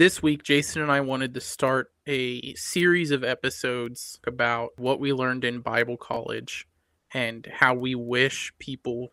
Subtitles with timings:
[0.00, 5.12] This week, Jason and I wanted to start a series of episodes about what we
[5.12, 6.66] learned in Bible college
[7.12, 9.12] and how we wish people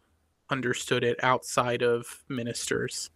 [0.49, 3.09] understood it outside of ministers.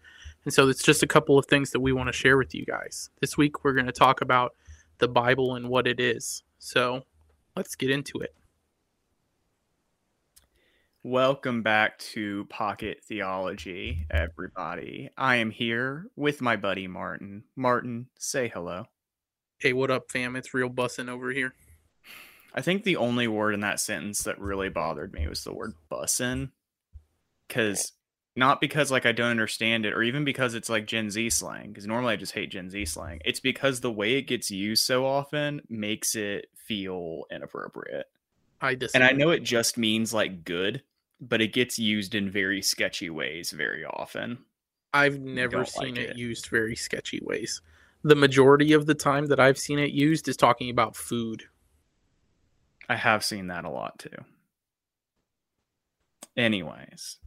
[0.43, 2.65] And so it's just a couple of things that we want to share with you
[2.65, 3.09] guys.
[3.21, 4.53] This week, we're going to talk about
[4.97, 6.43] the Bible and what it is.
[6.59, 7.03] So
[7.55, 8.35] let's get into it.
[11.03, 15.09] Welcome back to Pocket Theology, everybody.
[15.17, 17.43] I am here with my buddy Martin.
[17.55, 18.85] Martin, say hello.
[19.57, 20.35] Hey, what up, fam?
[20.35, 21.55] It's real bussin' over here.
[22.53, 25.73] I think the only word in that sentence that really bothered me was the word
[25.91, 26.51] bussin'.
[27.49, 27.93] Cause
[28.35, 31.69] not because like I don't understand it or even because it's like Gen Z slang,
[31.69, 33.21] because normally I just hate Gen Z slang.
[33.25, 38.05] It's because the way it gets used so often makes it feel inappropriate.
[38.61, 39.03] I disagree.
[39.03, 40.83] And I know it just means like good,
[41.21, 44.39] but it gets used in very sketchy ways very often.
[44.93, 46.17] I've never seen like it it.
[46.17, 47.61] used very sketchy ways.
[48.03, 51.43] The majority of the time that I've seen it used is talking about food.
[52.89, 54.09] I have seen that a lot too.
[56.35, 57.17] Anyways,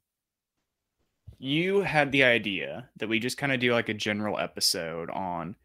[1.39, 5.57] you had the idea that we just kind of do like a general episode on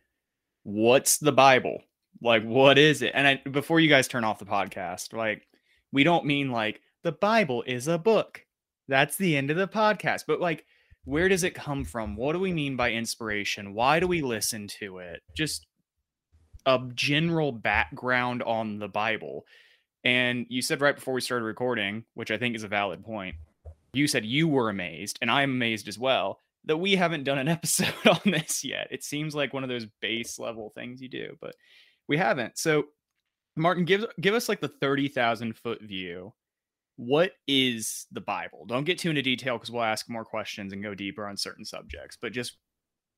[0.63, 1.81] what's the Bible?
[2.21, 3.11] Like, what is it?
[3.15, 5.47] And I, before you guys turn off the podcast, like,
[5.91, 8.45] we don't mean like the Bible is a book.
[8.87, 10.23] That's the end of the podcast.
[10.27, 10.65] But like,
[11.05, 12.15] where does it come from?
[12.15, 13.73] What do we mean by inspiration?
[13.73, 15.21] Why do we listen to it?
[15.35, 15.65] Just
[16.65, 19.45] a general background on the Bible.
[20.03, 23.35] And you said right before we started recording, which I think is a valid point,
[23.93, 27.47] you said you were amazed, and I'm amazed as well, that we haven't done an
[27.49, 28.87] episode on this yet.
[28.91, 31.55] It seems like one of those base level things you do, but
[32.07, 32.57] we haven't.
[32.57, 32.85] So,
[33.55, 36.33] Martin, give give us like the thirty thousand foot view.
[36.99, 38.65] What is the Bible?
[38.65, 41.63] Don't get too into detail because we'll ask more questions and go deeper on certain
[41.63, 42.17] subjects.
[42.21, 42.57] But just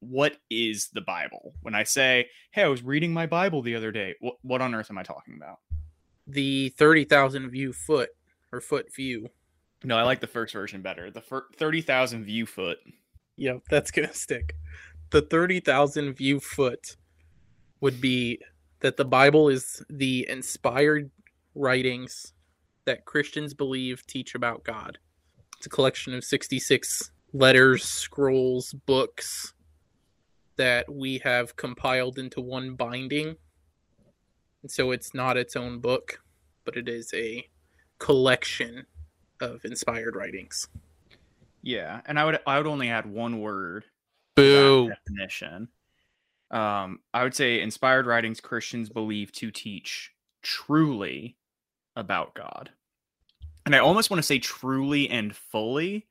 [0.02, 1.56] what is the Bible?
[1.64, 4.76] When I say, "Hey, I was reading my Bible the other day," what, what on
[4.76, 5.62] earth am I talking about?
[6.28, 8.12] The 30,000 view foot
[8.52, 9.28] or foot view.
[9.84, 11.09] No, I like the first version better.
[11.09, 12.78] The fir- thirty thousand view foot.
[13.38, 14.56] Yep, that's going to stick.
[15.09, 16.97] The 30,000 view foot
[17.80, 18.41] would be
[18.81, 21.09] that the Bible is the inspired
[21.56, 22.34] writings
[22.91, 24.97] that Christians believe teach about God.
[25.56, 29.53] It's a collection of 66 letters, scrolls, books
[30.57, 33.38] that we have compiled into one binding.
[34.62, 36.22] And so it's not its own book,
[36.66, 37.47] but it is a
[37.97, 38.88] collection
[39.40, 40.68] of inspired writings.
[41.63, 43.85] Yeah, and I would I would only add one word
[44.35, 44.90] Boo.
[44.90, 45.69] definition.
[46.50, 51.38] Um, I would say inspired writings Christians believe to teach truly
[51.96, 52.72] about God.
[53.66, 56.07] And I almost want to say truly and fully,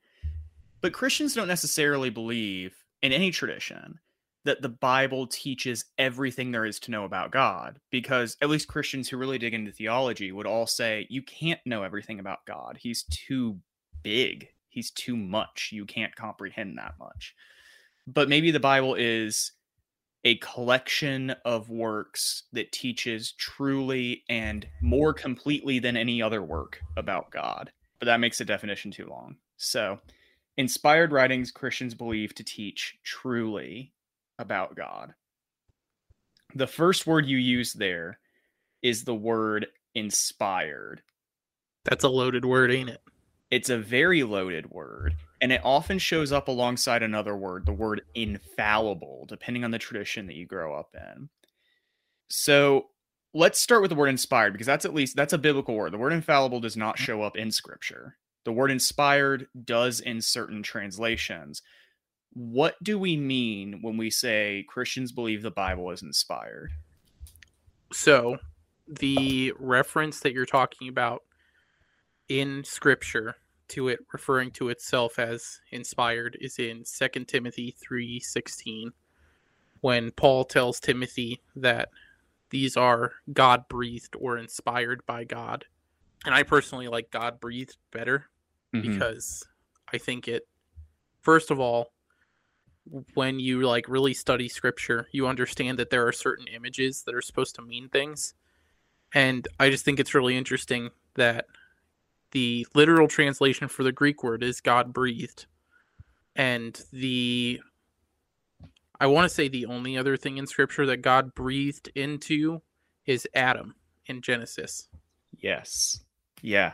[0.81, 3.99] but Christians don't necessarily believe in any tradition
[4.43, 9.07] that the Bible teaches everything there is to know about God, because at least Christians
[9.07, 12.77] who really dig into theology would all say you can't know everything about God.
[12.81, 13.59] He's too
[14.01, 15.69] big, he's too much.
[15.71, 17.35] You can't comprehend that much.
[18.07, 19.51] But maybe the Bible is
[20.23, 27.31] a collection of works that teaches truly and more completely than any other work about
[27.31, 27.71] God.
[27.99, 29.37] But that makes the definition too long.
[29.57, 29.99] So,
[30.57, 33.93] inspired writings Christians believe to teach truly
[34.39, 35.13] about God.
[36.55, 38.19] The first word you use there
[38.81, 41.01] is the word inspired.
[41.85, 43.01] That's a loaded word, ain't it?
[43.49, 48.03] It's a very loaded word, and it often shows up alongside another word, the word
[48.13, 51.29] infallible, depending on the tradition that you grow up in.
[52.29, 52.87] So
[53.33, 55.93] let's start with the word inspired because that's at least that's a biblical word.
[55.93, 57.03] The word infallible does not mm-hmm.
[57.03, 58.17] show up in scripture.
[58.45, 61.63] The word inspired does in certain translations.
[62.33, 66.71] What do we mean when we say Christians believe the Bible is inspired?
[67.91, 68.37] So,
[68.87, 71.23] the reference that you're talking about
[72.29, 73.35] in scripture
[73.71, 78.91] to it referring to itself as inspired is in 2 Timothy 3:16
[79.81, 81.89] when Paul tells Timothy that
[82.49, 85.65] these are God-breathed or inspired by God.
[86.25, 88.29] And I personally like God-breathed better
[88.73, 88.89] Mm-hmm.
[88.89, 89.43] because
[89.93, 90.47] I think it
[91.21, 91.91] first of all
[93.15, 97.21] when you like really study scripture you understand that there are certain images that are
[97.21, 98.33] supposed to mean things
[99.13, 101.47] and I just think it's really interesting that
[102.31, 105.45] the literal translation for the Greek word is God breathed
[106.35, 107.59] and the
[108.99, 112.61] I want to say the only other thing in scripture that God breathed into
[113.05, 113.75] is Adam
[114.05, 114.87] in Genesis
[115.37, 116.03] Yes.
[116.41, 116.73] Yeah.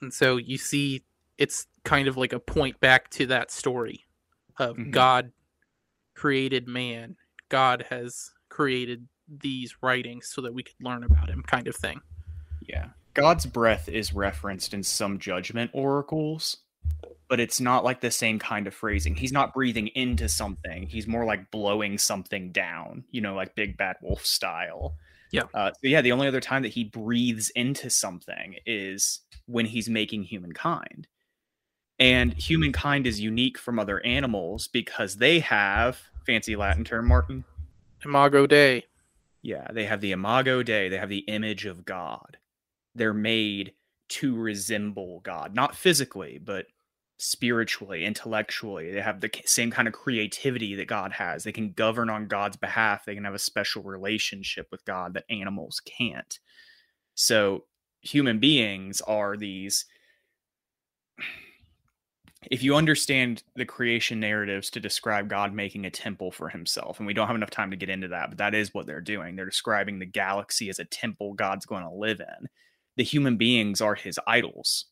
[0.00, 1.02] and so you see
[1.38, 4.04] it's kind of like a point back to that story
[4.58, 4.90] of Mhm.
[4.90, 5.32] God
[6.14, 7.16] created man.
[7.48, 12.00] God has created these writings so that we could learn about him, kind of thing.
[12.60, 12.90] Yeah.
[13.14, 16.58] God's breath is referenced in some judgment oracles,
[17.28, 19.14] but it's not like the same kind of phrasing.
[19.14, 20.86] He's not breathing into something.
[20.86, 24.96] He's more like blowing something down, you know, like Big Bad Wolf style.
[25.30, 25.44] Yeah.
[25.54, 29.88] Uh, so yeah, the only other time that he breathes into something is when he's
[29.88, 31.08] making humankind.
[31.98, 37.44] And humankind is unique from other animals because they have fancy Latin term, Martin.
[38.04, 38.84] Imago Dei.
[39.42, 40.88] Yeah, they have the imago Dei.
[40.88, 42.38] They have the image of God.
[42.94, 43.72] They're made
[44.10, 46.66] to resemble God, not physically, but
[47.18, 48.92] spiritually, intellectually.
[48.92, 51.44] They have the same kind of creativity that God has.
[51.44, 53.04] They can govern on God's behalf.
[53.04, 56.38] They can have a special relationship with God that animals can't.
[57.14, 57.64] So,
[58.00, 59.86] human beings are these
[62.50, 67.06] if you understand the creation narratives to describe God making a temple for himself, and
[67.06, 69.36] we don't have enough time to get into that, but that is what they're doing.
[69.36, 72.48] They're describing the galaxy as a temple God's going to live in.
[72.96, 74.86] The human beings are his idols.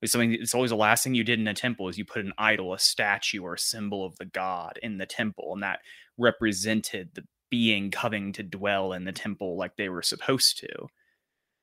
[0.00, 2.24] It's something it's always the last thing you did in a temple is you put
[2.24, 5.80] an idol, a statue, or a symbol of the god in the temple, and that
[6.18, 10.88] represented the being coming to dwell in the temple like they were supposed to.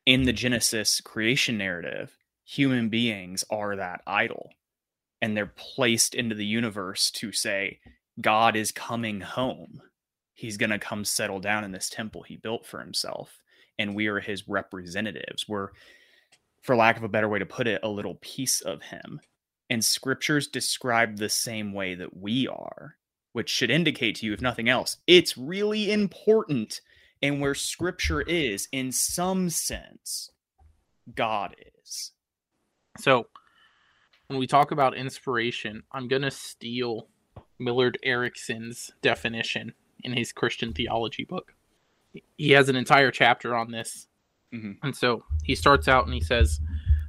[0.05, 2.15] In the Genesis creation narrative,
[2.45, 4.51] human beings are that idol
[5.21, 7.79] and they're placed into the universe to say
[8.21, 9.81] God is coming home.
[10.33, 13.39] He's going to come settle down in this temple he built for himself
[13.79, 15.47] and we are his representatives.
[15.47, 15.69] We're
[16.61, 19.21] for lack of a better way to put it, a little piece of him.
[19.69, 22.97] And scriptures describe the same way that we are,
[23.33, 26.81] which should indicate to you, if nothing else, it's really important.
[27.21, 30.31] And where scripture is, in some sense,
[31.15, 32.11] God is.
[32.97, 33.27] So,
[34.27, 37.07] when we talk about inspiration, I'm going to steal
[37.57, 39.73] Millard Erickson's definition
[40.03, 41.53] in his Christian theology book.
[42.38, 44.07] He has an entire chapter on this.
[44.53, 44.71] Mm-hmm.
[44.83, 46.59] And so he starts out and he says,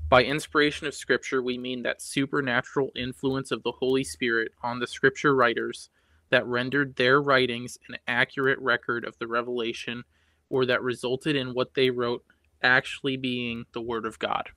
[0.09, 4.87] By inspiration of Scripture, we mean that supernatural influence of the Holy Spirit on the
[4.87, 5.89] Scripture writers
[6.31, 10.05] that rendered their writings an accurate record of the revelation
[10.49, 12.25] or that resulted in what they wrote
[12.63, 14.49] actually being the Word of God.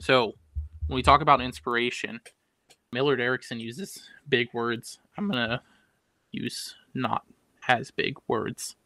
[0.00, 0.34] So,
[0.86, 2.20] when we talk about inspiration,
[2.92, 4.98] Millard Erickson uses big words.
[5.16, 5.62] I'm going to
[6.30, 7.22] use not
[7.68, 8.76] as big words.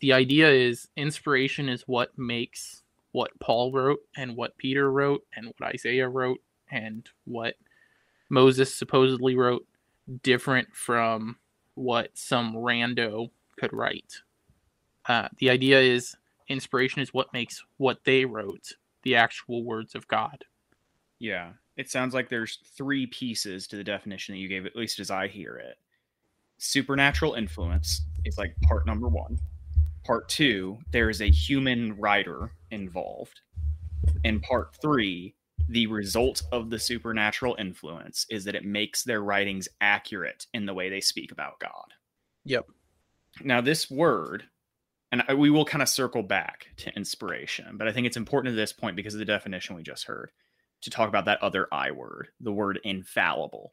[0.00, 5.46] The idea is inspiration is what makes what Paul wrote and what Peter wrote and
[5.46, 6.40] what Isaiah wrote
[6.70, 7.54] and what
[8.28, 9.66] Moses supposedly wrote
[10.22, 11.36] different from
[11.74, 14.22] what some rando could write.
[15.06, 16.16] Uh, the idea is
[16.48, 20.44] inspiration is what makes what they wrote the actual words of God.
[21.18, 21.52] Yeah.
[21.76, 25.10] It sounds like there's three pieces to the definition that you gave, at least as
[25.10, 25.78] I hear it.
[26.58, 29.38] Supernatural influence is like part number one.
[30.08, 33.42] Part two, there is a human writer involved.
[34.24, 35.34] In part three,
[35.68, 40.72] the result of the supernatural influence is that it makes their writings accurate in the
[40.72, 41.92] way they speak about God.
[42.46, 42.68] Yep.
[43.44, 44.44] Now, this word,
[45.12, 48.56] and we will kind of circle back to inspiration, but I think it's important at
[48.56, 50.30] this point because of the definition we just heard
[50.80, 53.72] to talk about that other I word, the word infallible.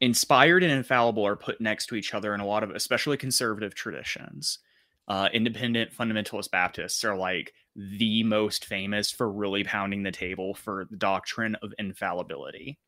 [0.00, 3.74] Inspired and infallible are put next to each other in a lot of, especially conservative
[3.74, 4.60] traditions.
[5.06, 10.86] Uh, independent fundamentalist Baptists are like the most famous for really pounding the table for
[10.90, 12.78] the doctrine of infallibility,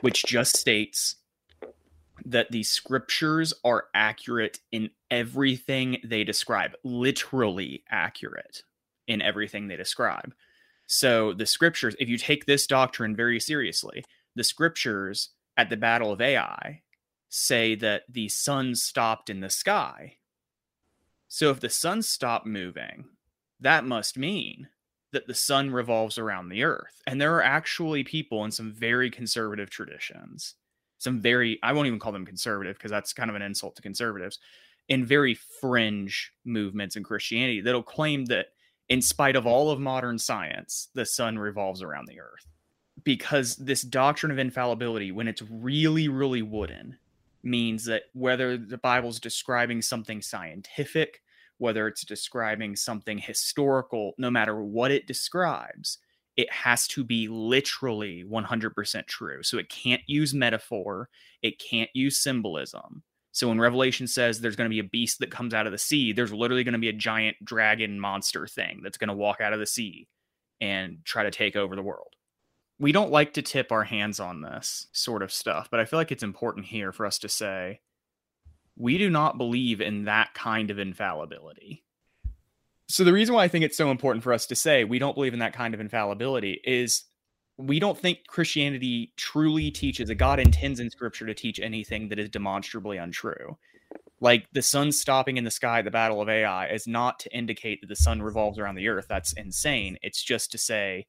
[0.00, 1.16] which just states
[2.24, 8.62] that the scriptures are accurate in everything they describe, literally accurate
[9.06, 10.34] in everything they describe.
[10.86, 14.04] So the scriptures, if you take this doctrine very seriously,
[14.34, 16.82] the scriptures at the Battle of Ai
[17.28, 20.17] say that the sun stopped in the sky.
[21.28, 23.04] So if the sun stopped moving,
[23.60, 24.68] that must mean
[25.12, 27.02] that the sun revolves around the earth.
[27.06, 30.54] And there are actually people in some very conservative traditions,
[30.98, 33.82] some very, I won't even call them conservative because that's kind of an insult to
[33.82, 34.38] conservatives,
[34.88, 38.48] in very fringe movements in Christianity that'll claim that
[38.88, 42.46] in spite of all of modern science, the sun revolves around the earth.
[43.04, 46.98] Because this doctrine of infallibility, when it's really, really wooden,
[47.42, 51.22] means that whether the Bible's describing something scientific,
[51.58, 55.98] whether it's describing something historical, no matter what it describes,
[56.36, 59.42] it has to be literally 100% true.
[59.42, 61.08] So it can't use metaphor,
[61.42, 63.02] it can't use symbolism.
[63.32, 65.78] So when Revelation says there's going to be a beast that comes out of the
[65.78, 69.40] sea, there's literally going to be a giant dragon monster thing that's going to walk
[69.40, 70.08] out of the sea
[70.60, 72.14] and try to take over the world.
[72.78, 75.98] We don't like to tip our hands on this sort of stuff, but I feel
[75.98, 77.80] like it's important here for us to say
[78.76, 81.84] we do not believe in that kind of infallibility.
[82.88, 85.14] So the reason why I think it's so important for us to say we don't
[85.14, 87.04] believe in that kind of infallibility is
[87.58, 92.18] we don't think Christianity truly teaches that God intends in scripture to teach anything that
[92.18, 93.58] is demonstrably untrue.
[94.20, 97.80] Like the sun stopping in the sky, the battle of Ai, is not to indicate
[97.80, 99.06] that the sun revolves around the earth.
[99.08, 99.98] That's insane.
[100.02, 101.06] It's just to say,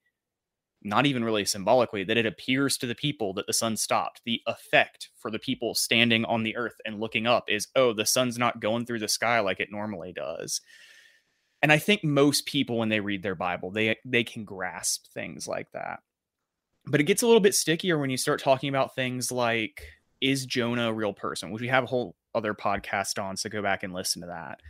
[0.81, 4.21] not even really symbolically, that it appears to the people that the sun stopped.
[4.25, 8.05] The effect for the people standing on the earth and looking up is, oh, the
[8.05, 10.62] sun's not going through the sky like it normally does
[11.62, 15.48] and I think most people when they read their Bible, they they can grasp things
[15.48, 16.00] like that.
[16.86, 19.83] But it gets a little bit stickier when you start talking about things like
[20.21, 23.62] is Jonah a real person, which we have a whole other podcast on, so go
[23.62, 24.62] back and listen to that.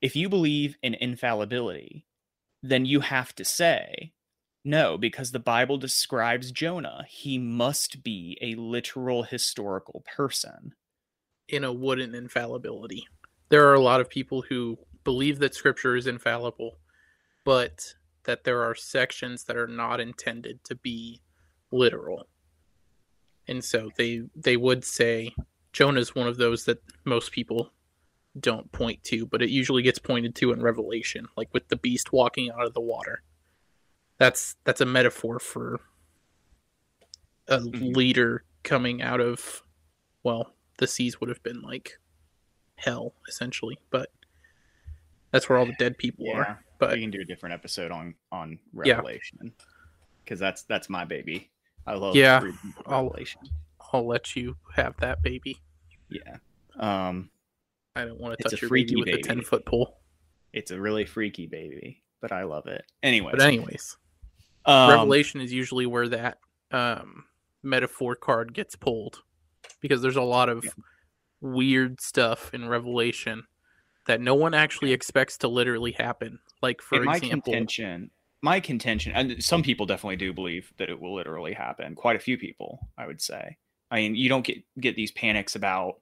[0.00, 2.06] If you believe in infallibility,
[2.62, 4.12] then you have to say
[4.64, 7.04] no, because the Bible describes Jonah.
[7.08, 10.74] He must be a literal historical person.
[11.46, 13.06] In a wooden infallibility.
[13.50, 16.78] There are a lot of people who believe that scripture is infallible,
[17.44, 17.94] but
[18.24, 21.20] that there are sections that are not intended to be
[21.70, 22.26] literal.
[23.46, 25.34] And so they they would say
[25.74, 27.70] Jonah's one of those that most people
[28.40, 32.10] don't point to, but it usually gets pointed to in Revelation, like with the beast
[32.10, 33.22] walking out of the water.
[34.18, 35.80] That's that's a metaphor for
[37.48, 37.92] a mm-hmm.
[37.92, 39.62] leader coming out of
[40.22, 41.98] well, the seas would have been like
[42.76, 44.10] hell essentially, but
[45.30, 46.64] that's where all the dead people yeah, are.
[46.78, 49.52] But we can do a different episode on on Revelation
[50.24, 50.46] because yeah.
[50.46, 51.50] that's that's my baby.
[51.86, 52.42] I love yeah.
[52.86, 53.42] Revelation.
[53.80, 55.60] I'll, I'll let you have that baby.
[56.08, 56.36] Yeah.
[56.78, 57.30] Um,
[57.96, 59.20] I don't want to touch your baby with baby.
[59.20, 59.98] a ten foot pole.
[60.52, 62.84] It's a really freaky baby, but I love it.
[63.02, 63.96] Anyways, but anyways,
[64.66, 66.38] um, Revelation is usually where that
[66.70, 67.24] um,
[67.62, 69.22] metaphor card gets pulled
[69.80, 70.70] because there's a lot of yeah.
[71.40, 73.44] weird stuff in Revelation
[74.06, 76.38] that no one actually expects to literally happen.
[76.62, 78.10] Like for In my contention,
[78.42, 81.94] my contention, and some people definitely do believe that it will literally happen.
[81.94, 83.56] Quite a few people, I would say.
[83.90, 85.96] I mean, you don't get get these panics about,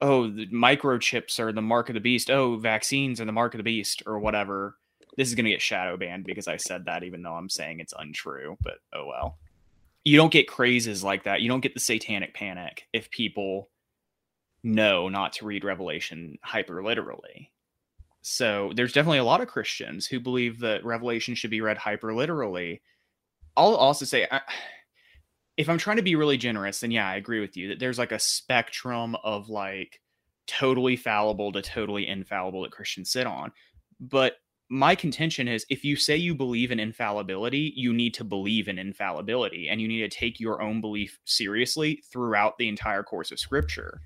[0.00, 2.30] oh, the microchips are the mark of the beast.
[2.30, 4.76] Oh, vaccines are the mark of the beast, or whatever.
[5.16, 7.80] This is going to get shadow banned because I said that, even though I'm saying
[7.80, 8.56] it's untrue.
[8.62, 9.38] But oh well.
[10.04, 11.40] You don't get crazes like that.
[11.40, 13.70] You don't get the satanic panic if people
[14.62, 17.50] know not to read Revelation hyper literally.
[18.22, 22.14] So there's definitely a lot of Christians who believe that Revelation should be read hyper
[22.14, 22.82] literally.
[23.56, 24.40] I'll also say, I,
[25.56, 27.98] if I'm trying to be really generous, then yeah, I agree with you that there's
[27.98, 30.00] like a spectrum of like
[30.46, 33.52] totally fallible to totally infallible that Christians sit on.
[34.00, 34.36] But
[34.70, 38.78] my contention is if you say you believe in infallibility, you need to believe in
[38.78, 43.38] infallibility and you need to take your own belief seriously throughout the entire course of
[43.38, 44.00] scripture.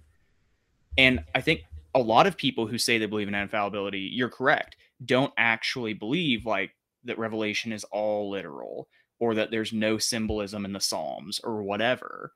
[0.97, 1.63] And I think
[1.95, 6.45] a lot of people who say they believe in infallibility, you're correct, don't actually believe
[6.45, 6.73] like
[7.05, 8.89] that revelation is all literal
[9.21, 12.33] or that there's no symbolism in the Psalms or whatever.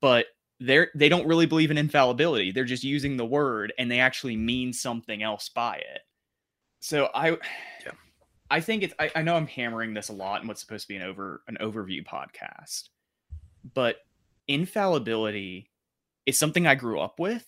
[0.00, 0.26] But
[0.60, 2.52] they're they don't really believe in infallibility.
[2.52, 6.02] They're just using the word and they actually mean something else by it.
[6.82, 7.92] So I yeah.
[8.50, 10.88] I think it's I, I know I'm hammering this a lot in what's supposed to
[10.88, 12.88] be an over an overview podcast.
[13.72, 13.98] But
[14.48, 15.70] infallibility
[16.26, 17.46] is something I grew up with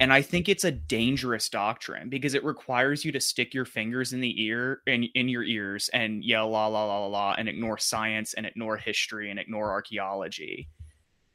[0.00, 4.12] and I think it's a dangerous doctrine because it requires you to stick your fingers
[4.12, 7.48] in the ear in, in your ears and yell la la la la la and
[7.48, 10.68] ignore science and ignore history and ignore archaeology.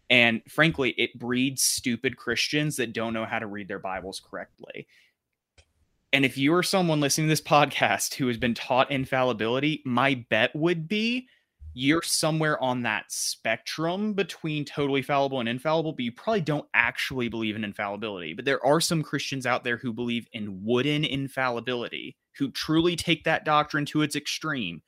[0.09, 4.85] And frankly, it breeds stupid Christians that don't know how to read their Bibles correctly.
[6.13, 10.25] And if you are someone listening to this podcast who has been taught infallibility, my
[10.29, 11.27] bet would be
[11.73, 17.29] you're somewhere on that spectrum between totally fallible and infallible, but you probably don't actually
[17.29, 18.33] believe in infallibility.
[18.33, 23.23] But there are some Christians out there who believe in wooden infallibility, who truly take
[23.23, 24.81] that doctrine to its extreme.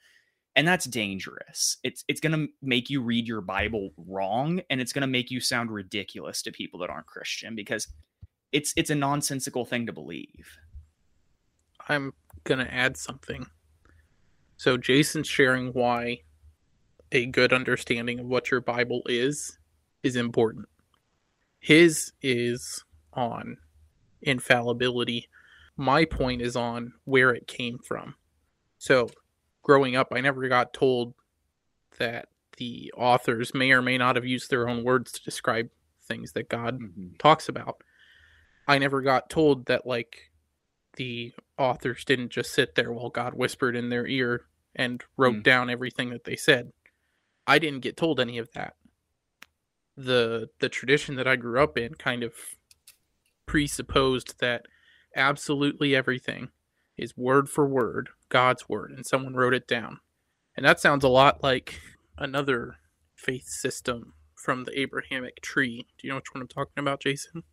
[0.56, 1.78] And that's dangerous.
[1.84, 5.32] It's it's going to make you read your Bible wrong and it's going to make
[5.32, 7.88] you sound ridiculous to people that aren't Christian because
[8.52, 10.58] it's it's a nonsensical thing to believe.
[11.90, 12.14] I'm
[12.44, 13.48] going to add something.
[14.58, 16.22] So Jason's sharing why
[17.12, 19.58] a good understanding of what your Bible is
[20.02, 20.68] is important.
[21.60, 23.58] His is on
[24.22, 25.30] infallibility.
[25.78, 28.16] My point is on where it came from.
[28.78, 29.10] So,
[29.62, 31.14] growing up, I never got told
[32.00, 35.70] that the authors may or may not have used their own words to describe
[36.06, 37.16] things that God mm-hmm.
[37.18, 37.82] talks about.
[38.68, 40.32] I never got told that, like,
[40.98, 44.46] the authors didn't just sit there while God whispered in their ear
[44.76, 45.44] and wrote mm.
[45.44, 46.72] down everything that they said.
[47.46, 48.76] I didn't get told any of that.
[49.96, 52.34] The the tradition that I grew up in kind of
[53.46, 54.66] presupposed that
[55.16, 56.50] absolutely everything
[56.98, 60.00] is word for word God's word, and someone wrote it down.
[60.58, 61.80] And that sounds a lot like
[62.18, 62.78] another
[63.16, 65.86] faith system from the Abrahamic tree.
[65.98, 67.44] Do you know which one I'm talking about, Jason?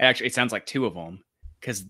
[0.00, 1.22] Actually, it sounds like two of them
[1.60, 1.86] because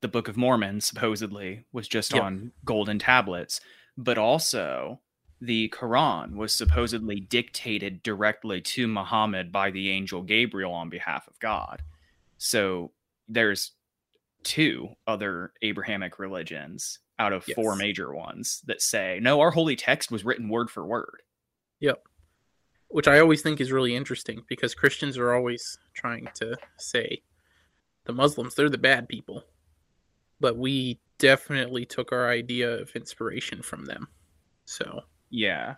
[0.00, 2.22] the Book of Mormon supposedly was just yep.
[2.22, 3.60] on golden tablets,
[3.96, 5.00] but also
[5.40, 11.38] the Quran was supposedly dictated directly to Muhammad by the angel Gabriel on behalf of
[11.38, 11.82] God.
[12.38, 12.92] So
[13.28, 13.72] there's
[14.42, 17.54] two other Abrahamic religions out of yes.
[17.54, 21.22] four major ones that say, no, our holy text was written word for word.
[21.80, 22.02] Yep.
[22.88, 27.22] Which I always think is really interesting because Christians are always trying to say
[28.04, 29.44] the Muslims, they're the bad people.
[30.40, 34.08] But we definitely took our idea of inspiration from them.
[34.64, 35.74] So, yeah.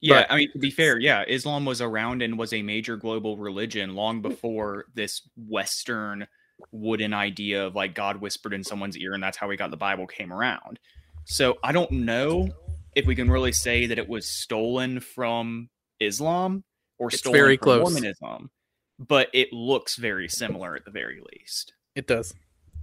[0.00, 2.96] Yeah, but, I mean to be fair, yeah, Islam was around and was a major
[2.96, 4.28] global religion long mm-hmm.
[4.28, 6.26] before this western
[6.70, 9.76] wooden idea of like God whispered in someone's ear and that's how we got the
[9.76, 10.78] Bible came around.
[11.24, 12.48] So, I don't know
[12.94, 16.62] if we can really say that it was stolen from Islam
[16.98, 17.92] or it's stolen very from close.
[17.92, 18.50] Mormonism,
[18.98, 21.72] but it looks very similar at the very least.
[21.94, 22.34] It does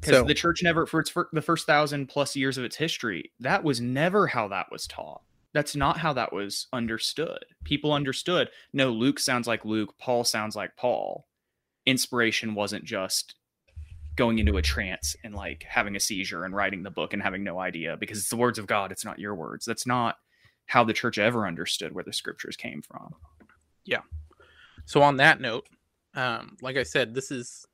[0.03, 2.75] because so, the church never for its for the first thousand plus years of its
[2.75, 5.21] history that was never how that was taught.
[5.53, 7.45] That's not how that was understood.
[7.63, 11.27] People understood no luke sounds like luke paul sounds like paul.
[11.85, 13.35] Inspiration wasn't just
[14.15, 17.43] going into a trance and like having a seizure and writing the book and having
[17.43, 19.65] no idea because it's the words of god it's not your words.
[19.65, 20.17] That's not
[20.65, 23.13] how the church ever understood where the scriptures came from.
[23.85, 24.01] Yeah.
[24.85, 25.67] So on that note
[26.15, 27.65] um like i said this is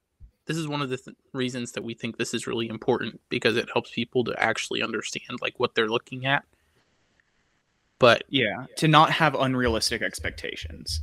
[0.50, 3.56] this is one of the th- reasons that we think this is really important because
[3.56, 6.44] it helps people to actually understand like what they're looking at.
[8.00, 11.01] But yeah to not have unrealistic expectations.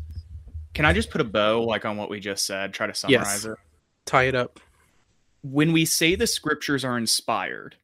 [0.74, 2.74] Can i just put a bow like on what we just said?
[2.74, 3.44] Try to summarize yes.
[3.44, 3.56] it.
[4.04, 4.58] Tie it up.
[5.42, 7.76] When we say the scriptures are inspired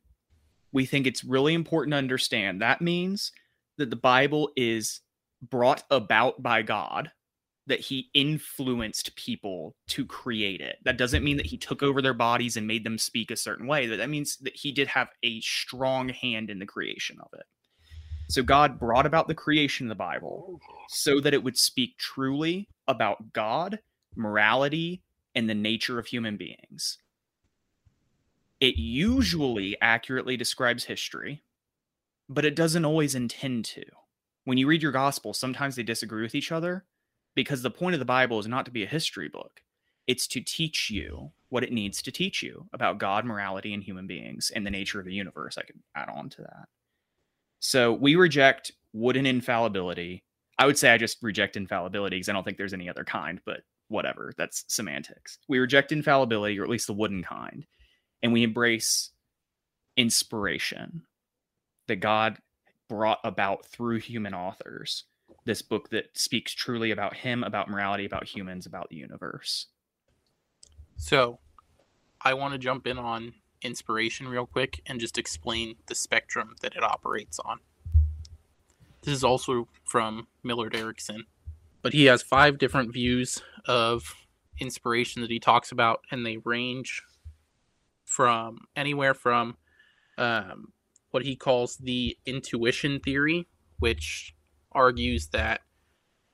[0.72, 2.60] we think it's really important to understand.
[2.60, 3.30] That means
[3.76, 5.00] that the bible is
[5.40, 7.12] brought about by god
[7.66, 10.78] that he influenced people to create it.
[10.84, 13.66] That doesn't mean that he took over their bodies and made them speak a certain
[13.66, 13.86] way.
[13.86, 17.44] That means that he did have a strong hand in the creation of it.
[18.28, 22.68] So God brought about the creation of the Bible so that it would speak truly
[22.88, 23.78] about God,
[24.16, 25.02] morality,
[25.34, 26.98] and the nature of human beings.
[28.60, 31.42] It usually accurately describes history,
[32.28, 33.84] but it doesn't always intend to.
[34.44, 36.84] When you read your gospel, sometimes they disagree with each other
[37.34, 39.62] because the point of the Bible is not to be a history book.
[40.06, 44.06] It's to teach you what it needs to teach you about God, morality, and human
[44.06, 45.56] beings and the nature of the universe.
[45.58, 46.68] I could add on to that.
[47.60, 50.24] So we reject wooden infallibility.
[50.58, 53.40] I would say I just reject infallibility because I don't think there's any other kind,
[53.46, 54.32] but whatever.
[54.36, 55.38] That's semantics.
[55.48, 57.64] We reject infallibility, or at least the wooden kind,
[58.22, 59.10] and we embrace
[59.96, 61.02] inspiration
[61.86, 62.38] that God
[62.88, 65.04] brought about through human authors
[65.44, 69.66] this book that speaks truly about him, about morality, about humans, about the universe.
[70.96, 71.40] So,
[72.20, 76.76] I want to jump in on inspiration real quick and just explain the spectrum that
[76.76, 77.60] it operates on.
[79.02, 81.24] This is also from Millard Erickson,
[81.82, 84.14] but he has five different views of
[84.60, 87.02] inspiration that he talks about, and they range
[88.04, 89.56] from anywhere from
[90.18, 90.72] um,
[91.10, 94.34] what he calls the intuition theory, which
[94.74, 95.62] argues that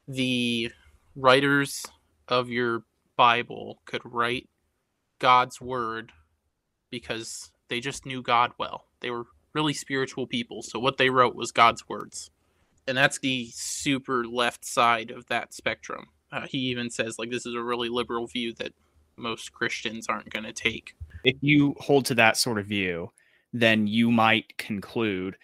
[0.07, 0.71] the
[1.15, 1.85] writers
[2.29, 2.85] of your
[3.17, 4.49] Bible could write
[5.19, 6.13] God's word
[6.91, 8.85] because they just knew God well.
[9.01, 12.31] They were really spiritual people, so what they wrote was God's words.
[12.87, 16.07] And that's the super left side of that spectrum.
[16.33, 18.73] Uh, he even says, like, this is a really liberal view that
[19.17, 20.95] most Christians aren't going to take.
[21.25, 23.11] If you hold to that sort of view,
[23.53, 25.37] then you might conclude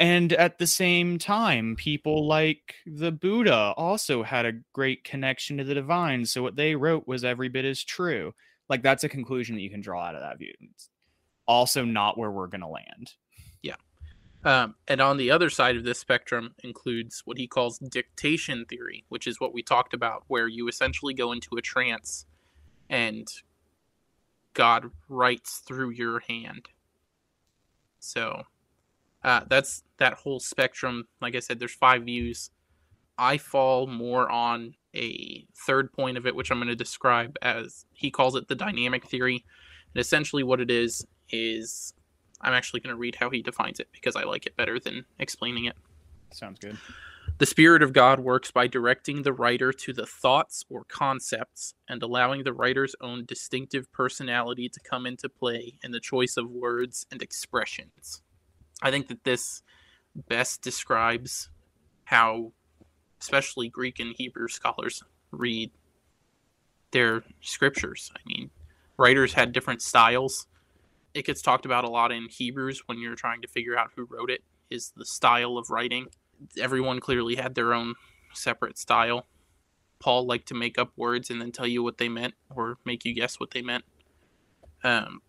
[0.00, 5.64] and at the same time, people like the Buddha also had a great connection to
[5.64, 6.24] the divine.
[6.24, 8.32] So what they wrote was every bit as true.
[8.70, 10.54] Like that's a conclusion that you can draw out of that view.
[10.72, 10.88] It's
[11.46, 13.12] also not where we're going to land.
[13.62, 13.76] Yeah.
[14.42, 19.04] Um, and on the other side of this spectrum includes what he calls dictation theory,
[19.10, 22.24] which is what we talked about, where you essentially go into a trance
[22.88, 23.28] and
[24.54, 26.70] God writes through your hand.
[27.98, 28.44] So
[29.22, 31.06] uh, that's that whole spectrum.
[31.20, 32.50] Like I said, there's five views.
[33.18, 37.84] I fall more on a third point of it, which I'm going to describe as
[37.92, 39.44] he calls it the dynamic theory.
[39.94, 41.94] And essentially, what it is is
[42.40, 45.04] I'm actually going to read how he defines it because I like it better than
[45.18, 45.76] explaining it.
[46.32, 46.78] Sounds good.
[47.38, 52.02] The Spirit of God works by directing the writer to the thoughts or concepts and
[52.02, 57.06] allowing the writer's own distinctive personality to come into play in the choice of words
[57.10, 58.22] and expressions.
[58.82, 59.62] I think that this
[60.28, 61.48] best describes
[62.04, 62.52] how,
[63.20, 65.70] especially Greek and Hebrew scholars, read
[66.90, 68.10] their scriptures.
[68.16, 68.50] I mean,
[68.96, 70.46] writers had different styles.
[71.14, 74.06] It gets talked about a lot in Hebrews when you're trying to figure out who
[74.10, 76.06] wrote it, is the style of writing
[76.58, 77.94] everyone clearly had their own
[78.32, 79.26] separate style.
[79.98, 83.04] Paul liked to make up words and then tell you what they meant or make
[83.04, 83.84] you guess what they meant.
[84.82, 85.20] Um,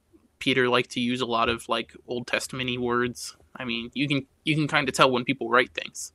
[0.41, 3.37] Peter liked to use a lot of like Old Testamenty words.
[3.55, 6.11] I mean, you can you can kind of tell when people write things.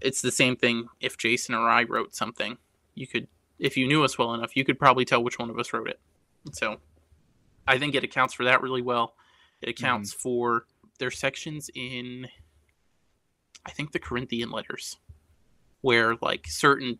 [0.00, 2.58] It's the same thing if Jason or I wrote something.
[2.94, 3.26] You could
[3.58, 5.88] if you knew us well enough, you could probably tell which one of us wrote
[5.88, 5.98] it.
[6.52, 6.76] So
[7.66, 9.14] I think it accounts for that really well.
[9.62, 10.20] It accounts mm-hmm.
[10.20, 10.66] for
[10.98, 12.28] their sections in
[13.64, 14.98] I think the Corinthian letters,
[15.80, 16.98] where like certain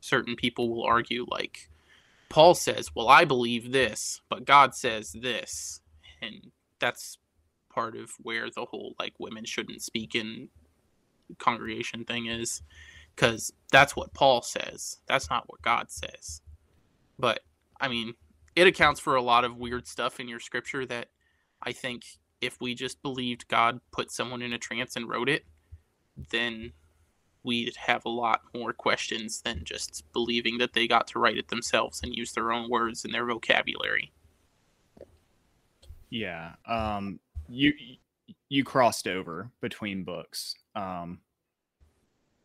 [0.00, 1.67] certain people will argue like
[2.28, 5.80] Paul says, "Well, I believe this, but God says this,"
[6.20, 7.18] and that's
[7.70, 10.48] part of where the whole like women shouldn't speak in
[11.38, 12.62] congregation thing is
[13.14, 14.98] because that's what Paul says.
[15.06, 16.40] That's not what God says.
[17.18, 17.40] But
[17.80, 18.14] I mean,
[18.56, 21.08] it accounts for a lot of weird stuff in your scripture that
[21.62, 22.04] I think
[22.40, 25.44] if we just believed God put someone in a trance and wrote it,
[26.30, 26.72] then
[27.44, 31.48] we'd have a lot more questions than just believing that they got to write it
[31.48, 34.12] themselves and use their own words and their vocabulary.
[36.10, 36.54] Yeah.
[36.66, 37.72] Um you
[38.48, 40.54] you crossed over between books.
[40.74, 41.20] Um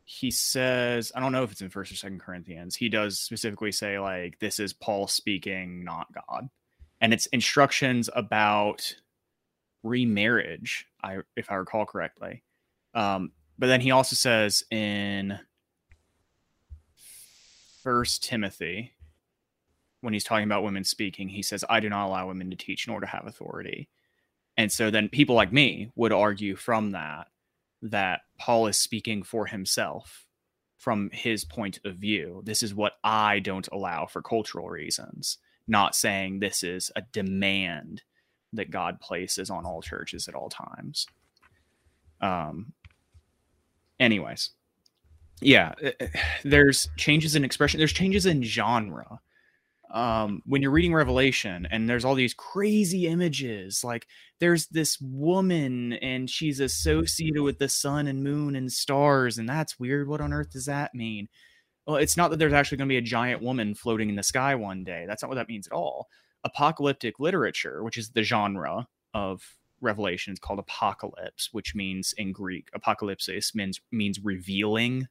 [0.05, 2.75] he says, I don't know if it's in first or second Corinthians.
[2.75, 6.49] He does specifically say like this is Paul speaking, not God.
[7.01, 8.95] And it's instructions about
[9.83, 12.43] remarriage, I if I recall correctly.
[12.93, 13.31] Um,
[13.63, 15.39] but then he also says in
[17.81, 18.91] First Timothy,
[20.01, 22.89] when he's talking about women speaking, he says, I do not allow women to teach
[22.89, 23.87] nor to have authority.
[24.57, 27.27] And so then people like me would argue from that
[27.81, 30.25] that Paul is speaking for himself
[30.77, 32.41] from his point of view.
[32.43, 35.37] This is what I don't allow for cultural reasons,
[35.69, 38.03] not saying this is a demand
[38.51, 41.07] that God places on all churches at all times.
[42.19, 42.73] Um,
[44.03, 44.51] anyways,
[45.41, 46.07] yeah, eh, eh,
[46.43, 47.77] there's changes in expression.
[47.77, 49.19] There's changes in genre.
[49.91, 54.07] Um, when you're reading Revelation and there's all these crazy images, like
[54.39, 59.79] there's this woman and she's associated with the sun and moon and stars, and that's
[59.79, 60.07] weird.
[60.07, 61.27] What on earth does that mean?
[61.85, 64.23] Well, it's not that there's actually going to be a giant woman floating in the
[64.23, 65.05] sky one day.
[65.07, 66.07] That's not what that means at all
[66.43, 69.41] apocalyptic literature, which is the genre of
[69.83, 75.07] Revelation, is called apocalypse, which means in Greek, apocalypsis means means revealing.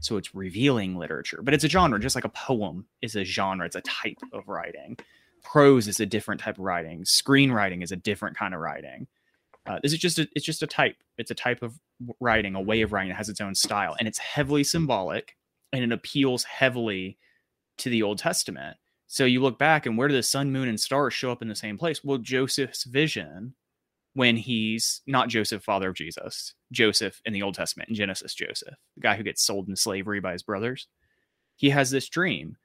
[0.00, 3.66] So it's revealing literature, but it's a genre, just like a poem is a genre.
[3.66, 4.96] It's a type of writing.
[5.44, 7.04] Prose is a different type of writing.
[7.04, 9.06] Screenwriting is a different kind of writing.
[9.64, 10.96] Uh, this is just a, it's just a type.
[11.18, 11.78] It's a type of
[12.20, 15.36] writing, a way of writing that has its own style, and it's heavily symbolic,
[15.72, 17.18] and it appeals heavily
[17.78, 18.76] to the Old Testament.
[19.06, 21.48] So you look back and where do the sun, moon, and stars show up in
[21.48, 22.02] the same place?
[22.02, 23.54] Well, Joseph's vision
[24.14, 28.74] when he's not Joseph, father of Jesus, Joseph in the Old Testament, in Genesis, Joseph,
[28.94, 30.86] the guy who gets sold in slavery by his brothers.
[31.56, 32.56] He has this dream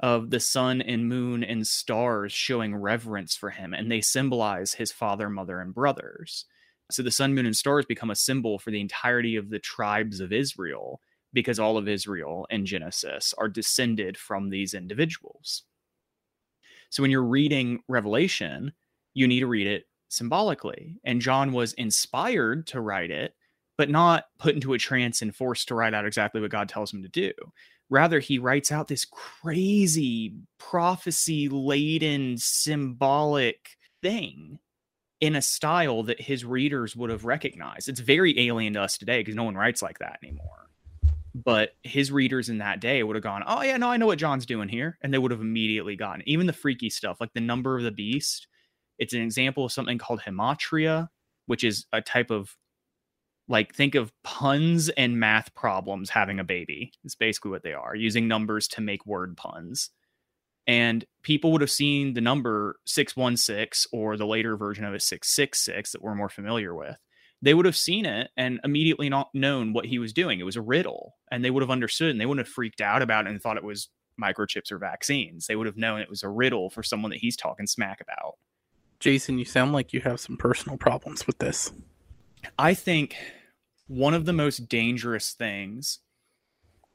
[0.00, 4.92] of the sun and moon and stars showing reverence for him, and they symbolize his
[4.92, 6.44] father, mother, and brothers.
[6.90, 10.20] So the sun, moon, and stars become a symbol for the entirety of the tribes
[10.20, 11.00] of Israel
[11.32, 15.64] because all of Israel in Genesis are descended from these individuals.
[16.90, 18.72] So when you're reading Revelation,
[19.12, 19.84] you need to read it
[20.16, 20.96] symbolically.
[21.04, 23.34] And John was inspired to write it,
[23.78, 26.92] but not put into a trance and forced to write out exactly what God tells
[26.92, 27.32] him to do.
[27.88, 34.58] Rather, he writes out this crazy prophecy laden symbolic thing
[35.20, 37.88] in a style that his readers would have recognized.
[37.88, 40.66] It's very alien to us today because no one writes like that anymore
[41.44, 44.18] but his readers in that day would have gone, "Oh yeah, no, I know what
[44.18, 47.40] John's doing here," and they would have immediately gotten even the freaky stuff, like the
[47.40, 48.46] number of the beast.
[48.98, 51.08] It's an example of something called gematria,
[51.46, 52.56] which is a type of
[53.48, 56.92] like think of puns and math problems having a baby.
[57.04, 59.90] It's basically what they are, using numbers to make word puns.
[60.66, 65.92] And people would have seen the number 616 or the later version of it 666
[65.92, 66.98] that we're more familiar with
[67.42, 70.40] they would have seen it and immediately not known what he was doing.
[70.40, 73.02] It was a riddle, and they would have understood, and they wouldn't have freaked out
[73.02, 73.88] about it and thought it was
[74.20, 75.46] microchips or vaccines.
[75.46, 78.34] They would have known it was a riddle for someone that he's talking smack about.
[78.98, 81.72] Jason, you sound like you have some personal problems with this.
[82.58, 83.16] I think
[83.88, 86.00] one of the most dangerous things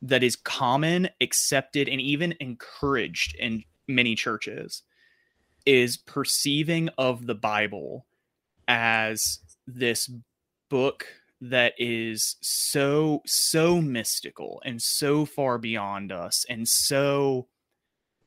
[0.01, 4.83] that is common, accepted, and even encouraged in many churches
[5.65, 8.07] is perceiving of the Bible
[8.67, 10.09] as this
[10.69, 11.05] book
[11.41, 17.47] that is so so mystical and so far beyond us and so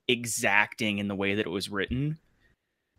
[0.08, 2.18] exacting in the way that it was written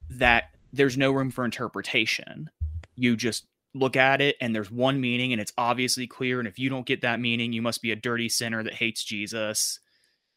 [0.09, 2.49] that there's no room for interpretation.
[2.95, 6.39] You just look at it and there's one meaning and it's obviously clear.
[6.39, 9.03] And if you don't get that meaning you must be a dirty sinner that hates
[9.03, 9.79] Jesus.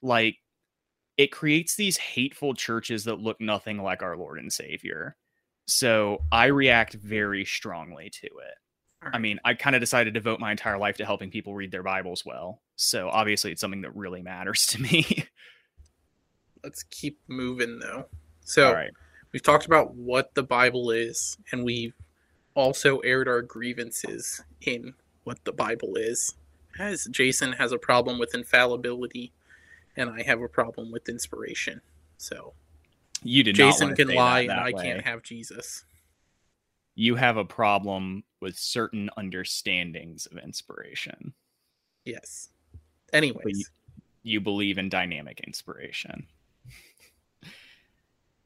[0.02, 0.38] Like
[1.16, 5.16] it creates these hateful churches that look nothing like our Lord and Savior.
[5.66, 8.54] So I react very strongly to it.
[9.00, 11.70] I mean, I kind of decided to devote my entire life to helping people read
[11.70, 12.62] their Bibles well.
[12.74, 15.24] So obviously, it's something that really matters to me.
[16.64, 18.06] Let's keep moving though.
[18.44, 18.70] So
[19.32, 21.94] we've talked about what the Bible is, and we've
[22.54, 26.34] also aired our grievances in what the Bible is.
[26.78, 29.32] As Jason has a problem with infallibility,
[29.96, 31.80] and I have a problem with inspiration.
[32.18, 32.54] So
[33.22, 34.82] you did Jason can lie, and I way.
[34.82, 35.84] can't have Jesus
[36.98, 41.32] you have a problem with certain understandings of inspiration.
[42.04, 42.48] Yes.
[43.12, 43.64] Anyways, you,
[44.24, 46.26] you, believe in dynamic inspiration.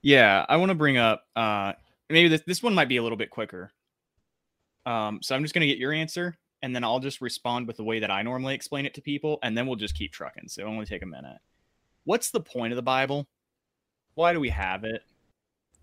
[0.03, 1.73] Yeah, I want to bring up uh
[2.11, 3.71] maybe this this one might be a little bit quicker.
[4.85, 7.77] Um so I'm just going to get your answer and then I'll just respond with
[7.77, 10.49] the way that I normally explain it to people and then we'll just keep trucking.
[10.49, 11.39] So it'll only take a minute.
[12.05, 13.27] What's the point of the Bible?
[14.15, 15.03] Why do we have it?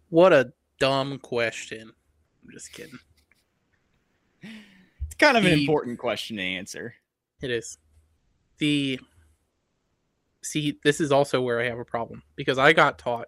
[0.09, 1.91] What a dumb question.
[2.43, 2.99] I'm just kidding.
[4.41, 6.93] It's kind of the, an important question to answer.
[7.41, 7.77] It is.
[8.57, 8.99] The
[10.43, 13.27] see, this is also where I have a problem because I got taught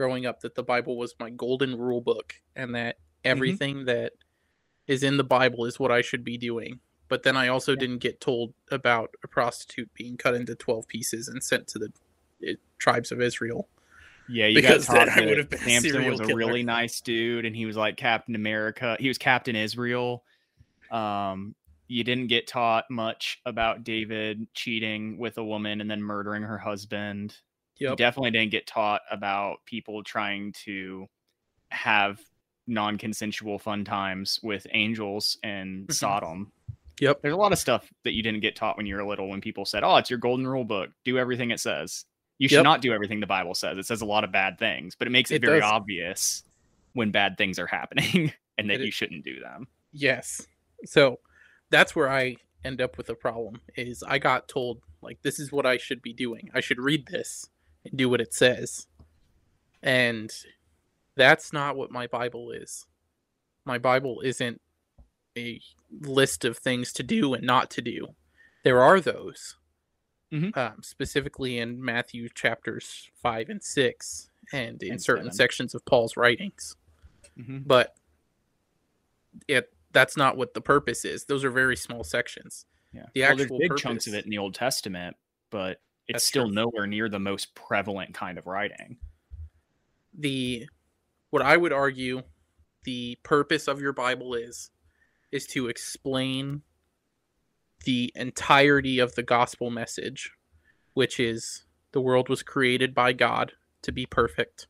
[0.00, 3.30] growing up that the Bible was my golden rule book and that mm-hmm.
[3.32, 3.84] everything mm-hmm.
[3.84, 4.12] that
[4.86, 6.80] is in the Bible is what I should be doing.
[7.08, 7.80] But then I also yeah.
[7.80, 11.92] didn't get told about a prostitute being cut into 12 pieces and sent to the
[12.48, 13.68] uh, tribes of Israel.
[14.26, 16.38] Yeah, you because got taught that Samson was a killer.
[16.38, 18.96] really nice dude, and he was like Captain America.
[18.98, 20.24] He was Captain Israel.
[20.90, 21.54] Um,
[21.88, 26.56] you didn't get taught much about David cheating with a woman and then murdering her
[26.56, 27.36] husband.
[27.80, 27.90] Yep.
[27.90, 31.06] You definitely didn't get taught about people trying to
[31.70, 32.20] have
[32.66, 35.92] non-consensual fun times with angels and mm-hmm.
[35.92, 36.52] Sodom.
[37.00, 37.22] Yep.
[37.22, 39.40] There's a lot of stuff that you didn't get taught when you were little when
[39.40, 40.90] people said, "Oh, it's your golden rule book.
[41.04, 42.04] Do everything it says."
[42.38, 42.64] You should yep.
[42.64, 43.76] not do everything the Bible says.
[43.76, 45.70] It says a lot of bad things, but it makes it, it very does.
[45.70, 46.42] obvious
[46.94, 49.68] when bad things are happening and that it, you shouldn't do them.
[49.92, 50.46] Yes.
[50.86, 51.20] So
[51.68, 55.52] that's where I end up with a problem is I got told like this is
[55.52, 56.50] what I should be doing.
[56.54, 57.46] I should read this
[57.94, 58.86] do what it says.
[59.82, 60.32] And
[61.16, 62.86] that's not what my Bible is.
[63.64, 64.60] My Bible isn't
[65.36, 65.60] a
[66.00, 68.08] list of things to do and not to do.
[68.64, 69.56] There are those,
[70.32, 70.58] mm-hmm.
[70.58, 75.36] um, specifically in Matthew chapters five and six, and in and certain seven.
[75.36, 76.76] sections of Paul's writings.
[77.38, 77.58] Mm-hmm.
[77.66, 77.94] But
[79.48, 81.24] it that's not what the purpose is.
[81.24, 82.66] Those are very small sections.
[82.92, 85.16] Yeah, the well, actual big purpose, chunks of it in the Old Testament,
[85.50, 85.80] but
[86.16, 86.54] it's still true.
[86.54, 88.96] nowhere near the most prevalent kind of writing.
[90.18, 90.68] The
[91.30, 92.22] what I would argue
[92.84, 94.70] the purpose of your Bible is
[95.30, 96.62] is to explain
[97.84, 100.32] the entirety of the gospel message,
[100.94, 104.66] which is the world was created by God to be perfect.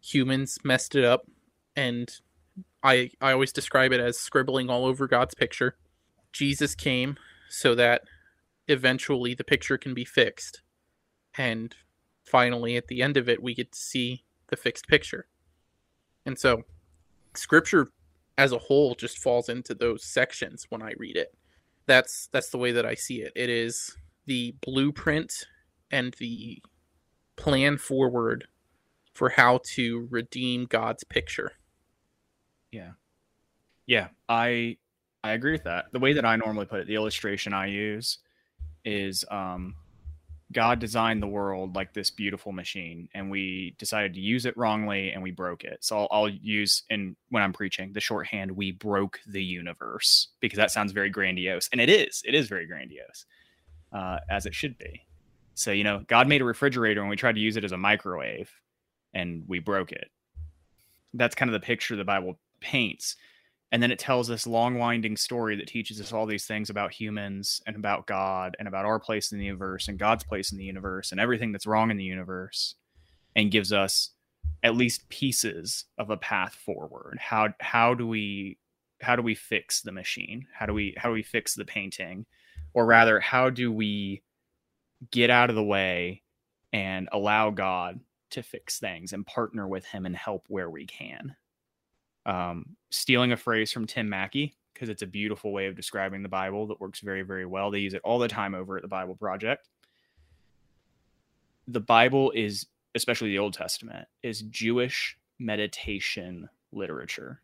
[0.00, 1.26] Humans messed it up,
[1.76, 2.10] and
[2.82, 5.76] I I always describe it as scribbling all over God's picture.
[6.32, 7.16] Jesus came
[7.48, 8.02] so that
[8.68, 10.62] eventually the picture can be fixed.
[11.36, 11.74] And
[12.24, 15.26] finally at the end of it we get to see the fixed picture.
[16.26, 16.62] And so
[17.34, 17.90] scripture
[18.38, 21.34] as a whole just falls into those sections when I read it
[21.86, 23.32] that's that's the way that I see it.
[23.36, 23.96] It is
[24.26, 25.46] the blueprint
[25.90, 26.62] and the
[27.36, 28.46] plan forward
[29.12, 31.52] for how to redeem God's picture.
[32.70, 32.92] Yeah.
[33.86, 34.78] Yeah, I
[35.22, 35.86] I agree with that.
[35.92, 38.18] The way that I normally put it, the illustration I use
[38.84, 39.74] is um
[40.52, 45.10] God designed the world like this beautiful machine, and we decided to use it wrongly,
[45.10, 45.78] and we broke it.
[45.80, 50.56] So I'll, I'll, use in when I'm preaching the shorthand: "We broke the universe," because
[50.58, 52.22] that sounds very grandiose, and it is.
[52.24, 53.26] It is very grandiose,
[53.92, 55.02] uh, as it should be.
[55.54, 57.78] So you know, God made a refrigerator, and we tried to use it as a
[57.78, 58.50] microwave,
[59.12, 60.08] and we broke it.
[61.14, 63.16] That's kind of the picture the Bible paints
[63.74, 66.92] and then it tells this long winding story that teaches us all these things about
[66.92, 70.58] humans and about god and about our place in the universe and god's place in
[70.58, 72.76] the universe and everything that's wrong in the universe
[73.36, 74.10] and gives us
[74.62, 77.18] at least pieces of a path forward.
[77.20, 78.58] How how do we
[79.00, 80.46] how do we fix the machine?
[80.54, 82.26] How do we how do we fix the painting?
[82.72, 84.22] Or rather how do we
[85.10, 86.22] get out of the way
[86.72, 91.36] and allow god to fix things and partner with him and help where we can
[92.26, 96.28] um, stealing a phrase from tim Mackie because it's a beautiful way of describing the
[96.28, 98.88] bible that works very very well they use it all the time over at the
[98.88, 99.68] bible project
[101.68, 107.40] the bible is especially the old testament is jewish meditation literature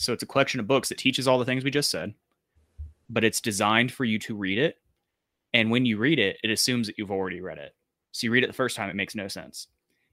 [0.00, 2.14] so it's a collection of books that teaches all the things we just said,
[3.10, 4.78] but it's designed for you to read it.
[5.52, 7.74] And when you read it, it assumes that you've already read it.
[8.10, 9.66] So you read it the first time, it makes no sense.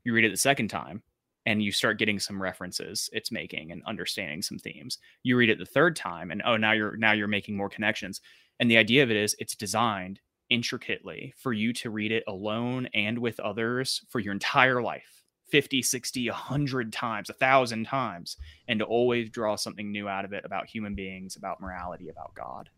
[0.03, 1.03] You read it the second time,
[1.47, 4.97] and you start getting some references it's making and understanding some themes.
[5.23, 8.19] You read it the third time, and oh, now you're now you're making more connections.
[8.59, 12.89] And the idea of it is it's designed intricately for you to read it alone
[12.93, 18.35] and with others for your entire life 50, 60, 100 times, a thousand times,
[18.67, 22.33] and to always draw something new out of it about human beings, about morality, about
[22.35, 22.69] God.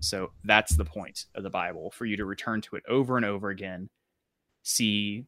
[0.00, 3.24] So that's the point of the Bible for you to return to it over and
[3.24, 3.88] over again,
[4.64, 5.26] see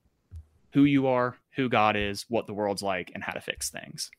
[0.76, 4.10] who you are, who God is, what the world's like, and how to fix things.